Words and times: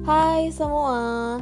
Hai 0.00 0.48
semua. 0.48 1.36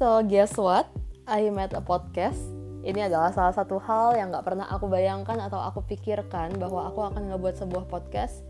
So 0.00 0.24
guess 0.24 0.56
what? 0.56 0.88
I 1.28 1.52
made 1.52 1.76
a 1.76 1.84
podcast. 1.84 2.40
Ini 2.80 3.12
adalah 3.12 3.36
salah 3.36 3.52
satu 3.52 3.76
hal 3.84 4.16
yang 4.16 4.32
gak 4.32 4.48
pernah 4.48 4.64
aku 4.64 4.88
bayangkan 4.88 5.36
atau 5.36 5.60
aku 5.60 5.84
pikirkan 5.84 6.56
bahwa 6.56 6.88
aku 6.88 7.04
akan 7.04 7.28
ngebuat 7.28 7.60
sebuah 7.60 7.84
podcast. 7.92 8.40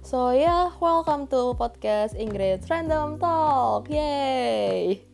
So 0.00 0.32
yeah, 0.32 0.72
welcome 0.80 1.28
to 1.28 1.52
podcast 1.60 2.16
Ingrid 2.16 2.64
Random 2.64 3.20
Talk. 3.20 3.92
Yay! 3.92 5.04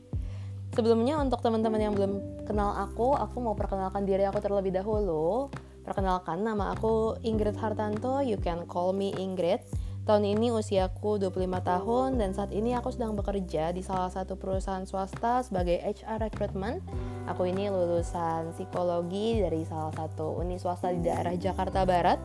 Sebelumnya 0.78 1.18
untuk 1.18 1.42
teman-teman 1.42 1.82
yang 1.82 1.98
belum 1.98 2.46
kenal 2.46 2.78
aku, 2.78 3.18
aku 3.18 3.42
mau 3.42 3.58
perkenalkan 3.58 4.06
diri 4.06 4.22
aku 4.22 4.38
terlebih 4.38 4.70
dahulu. 4.70 5.50
Perkenalkan 5.82 6.46
nama 6.46 6.78
aku 6.78 7.18
Ingrid 7.26 7.58
Hartanto, 7.58 8.22
you 8.22 8.38
can 8.38 8.70
call 8.70 8.94
me 8.94 9.10
Ingrid. 9.18 9.66
Tahun 10.04 10.20
ini 10.20 10.52
usiaku 10.52 11.16
25 11.16 11.48
tahun 11.64 12.20
dan 12.20 12.36
saat 12.36 12.52
ini 12.52 12.76
aku 12.76 12.92
sedang 12.92 13.16
bekerja 13.16 13.72
di 13.72 13.80
salah 13.80 14.12
satu 14.12 14.36
perusahaan 14.36 14.84
swasta 14.84 15.40
sebagai 15.40 15.80
HR 15.80 16.28
recruitment. 16.28 16.84
Aku 17.24 17.48
ini 17.48 17.72
lulusan 17.72 18.52
psikologi 18.52 19.40
dari 19.40 19.64
salah 19.64 19.96
satu 19.96 20.36
uni 20.36 20.60
swasta 20.60 20.92
di 20.92 21.00
daerah 21.00 21.32
Jakarta 21.32 21.88
Barat. 21.88 22.20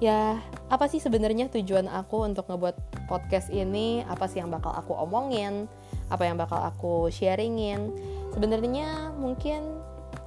Ya, 0.00 0.40
apa 0.72 0.88
sih 0.88 0.96
sebenarnya 0.96 1.52
tujuan 1.52 1.92
aku 1.92 2.24
untuk 2.24 2.48
ngebuat 2.48 3.04
podcast 3.04 3.52
ini? 3.52 4.00
Apa 4.08 4.24
sih 4.24 4.40
yang 4.40 4.48
bakal 4.48 4.72
aku 4.72 4.96
omongin? 4.96 5.68
Apa 6.08 6.24
yang 6.24 6.40
bakal 6.40 6.56
aku 6.56 7.12
sharingin? 7.12 7.92
Sebenarnya 8.32 9.12
mungkin 9.20 9.76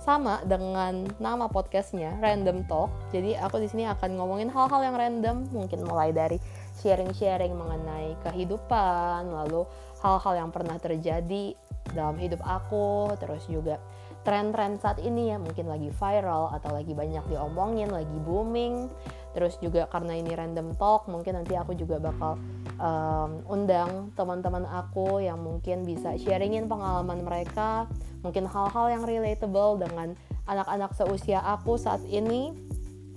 sama 0.08 0.39
dengan 0.48 1.03
nama 1.20 1.52
podcastnya 1.52 2.16
Random 2.23 2.64
Talk. 2.64 2.88
Jadi 3.12 3.36
aku 3.36 3.59
di 3.59 3.67
sini 3.67 3.84
akan 3.91 4.16
ngomongin 4.16 4.48
hal-hal 4.48 4.80
yang 4.80 4.95
random, 4.95 5.52
mungkin 5.52 5.84
mulai 5.84 6.16
dari 6.16 6.39
sharing-sharing 6.80 7.54
mengenai 7.58 8.13
kehidupan, 8.22 9.30
lalu 9.30 9.66
hal-hal 10.02 10.33
yang 10.45 10.50
pernah 10.53 10.78
terjadi 10.78 11.58
dalam 11.92 12.20
hidup 12.20 12.39
aku, 12.44 13.16
terus 13.17 13.45
juga 13.50 13.81
tren-tren 14.28 14.75
saat 14.75 15.00
ini 15.00 15.31
ya 15.31 15.39
mungkin 15.39 15.72
lagi 15.72 15.88
viral 15.88 16.52
atau 16.52 16.75
lagi 16.75 16.92
banyak 16.92 17.23
diomongin, 17.31 17.88
lagi 17.88 18.17
booming. 18.28 18.92
Terus 19.31 19.55
juga 19.61 19.86
karena 19.88 20.17
ini 20.17 20.33
random 20.33 20.73
talk, 20.81 21.05
mungkin 21.05 21.38
nanti 21.38 21.53
aku 21.53 21.78
juga 21.78 22.02
bakal 22.02 22.42
um, 22.81 23.45
undang 23.45 24.09
teman-teman 24.17 24.66
aku 24.66 25.22
yang 25.22 25.38
mungkin 25.38 25.86
bisa 25.86 26.17
sharingin 26.17 26.66
pengalaman 26.66 27.22
mereka, 27.22 27.86
mungkin 28.25 28.50
hal-hal 28.50 28.89
yang 28.89 29.03
relatable 29.05 29.78
dengan 29.78 30.17
anak-anak 30.50 30.89
seusia 30.98 31.38
aku 31.45 31.78
saat 31.78 32.02
ini. 32.09 32.52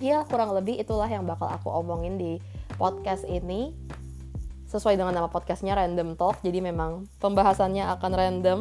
Ya 0.01 0.25
kurang 0.25 0.57
lebih 0.57 0.81
itulah 0.81 1.05
yang 1.05 1.29
bakal 1.29 1.45
aku 1.45 1.69
omongin 1.69 2.17
di 2.17 2.41
podcast 2.81 3.21
ini. 3.29 3.69
Sesuai 4.65 4.97
dengan 4.97 5.13
nama 5.13 5.29
podcastnya 5.29 5.77
Random 5.77 6.17
Talk. 6.17 6.41
Jadi 6.41 6.57
memang 6.57 7.05
pembahasannya 7.21 7.85
akan 7.85 8.11
random. 8.17 8.59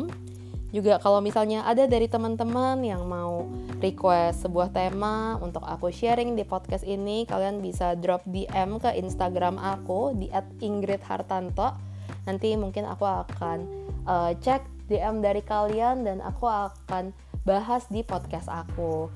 Juga 0.68 1.00
kalau 1.00 1.24
misalnya 1.24 1.64
ada 1.64 1.88
dari 1.88 2.12
teman-teman 2.12 2.84
yang 2.84 3.08
mau 3.08 3.48
request 3.80 4.44
sebuah 4.44 4.68
tema 4.68 5.40
untuk 5.40 5.64
aku 5.64 5.88
sharing 5.88 6.36
di 6.36 6.44
podcast 6.44 6.84
ini 6.84 7.24
kalian 7.24 7.64
bisa 7.64 7.96
drop 7.96 8.20
DM 8.28 8.76
ke 8.76 9.00
Instagram 9.00 9.56
aku 9.56 10.12
di 10.20 10.28
@ingridhartanto. 10.60 11.72
Nanti 12.28 12.52
mungkin 12.60 12.84
aku 12.84 13.08
akan 13.08 13.58
uh, 14.04 14.36
cek 14.36 14.92
DM 14.92 15.24
dari 15.24 15.40
kalian 15.40 16.04
dan 16.04 16.20
aku 16.20 16.44
akan 16.44 17.16
bahas 17.48 17.88
di 17.88 18.04
podcast 18.04 18.52
aku 18.52 19.08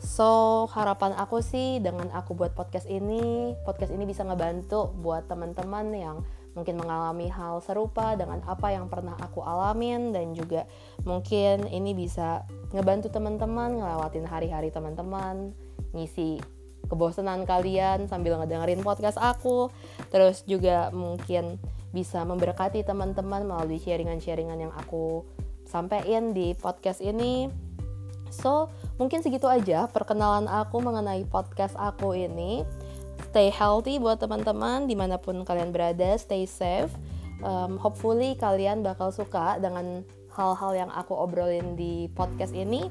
So, 0.00 0.64
harapan 0.72 1.12
aku 1.12 1.44
sih 1.44 1.76
dengan 1.76 2.08
aku 2.16 2.32
buat 2.32 2.56
podcast 2.56 2.88
ini, 2.88 3.52
podcast 3.68 3.92
ini 3.92 4.08
bisa 4.08 4.24
ngebantu 4.24 4.96
buat 4.96 5.28
teman-teman 5.28 5.92
yang 5.92 6.16
mungkin 6.56 6.80
mengalami 6.80 7.28
hal 7.28 7.60
serupa 7.60 8.16
dengan 8.16 8.40
apa 8.48 8.72
yang 8.72 8.88
pernah 8.88 9.14
aku 9.20 9.44
alamin 9.44 10.10
dan 10.10 10.32
juga 10.32 10.64
mungkin 11.04 11.68
ini 11.68 11.92
bisa 11.92 12.48
ngebantu 12.72 13.12
teman-teman 13.12 13.76
ngelewatin 13.76 14.24
hari-hari 14.24 14.72
teman-teman, 14.72 15.52
ngisi 15.92 16.40
kebosanan 16.88 17.44
kalian 17.44 18.08
sambil 18.08 18.40
ngedengerin 18.40 18.80
podcast 18.80 19.20
aku, 19.20 19.68
terus 20.08 20.48
juga 20.48 20.88
mungkin 20.96 21.60
bisa 21.92 22.24
memberkati 22.24 22.88
teman-teman 22.88 23.44
melalui 23.44 23.76
sharingan-sharingan 23.76 24.58
yang 24.58 24.72
aku 24.74 25.28
sampaikan 25.68 26.32
di 26.34 26.56
podcast 26.58 26.98
ini. 26.98 27.46
So, 28.30 28.70
mungkin 28.96 29.20
segitu 29.20 29.50
aja 29.50 29.90
perkenalan 29.90 30.46
aku 30.46 30.78
mengenai 30.80 31.26
podcast 31.26 31.74
aku 31.76 32.14
ini. 32.14 32.62
Stay 33.30 33.52
healthy 33.52 34.02
buat 34.02 34.18
teman-teman 34.18 34.90
di 34.90 34.98
mana 34.98 35.20
pun 35.20 35.46
kalian 35.46 35.70
berada, 35.70 36.18
stay 36.18 36.48
safe. 36.48 36.90
Um, 37.44 37.78
hopefully 37.78 38.34
kalian 38.36 38.82
bakal 38.82 39.12
suka 39.14 39.56
dengan 39.62 40.02
hal-hal 40.34 40.72
yang 40.86 40.90
aku 40.92 41.14
obrolin 41.14 41.74
di 41.78 42.08
podcast 42.12 42.54
ini. 42.54 42.88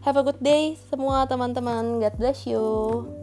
Have 0.00 0.16
a 0.16 0.24
good 0.24 0.40
day 0.40 0.80
semua 0.88 1.28
teman-teman. 1.28 2.00
God 2.00 2.14
bless 2.16 2.48
you. 2.48 3.19